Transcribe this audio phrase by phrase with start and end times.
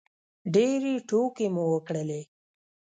[0.53, 2.21] ډېرې ټوکې مو وکړلې.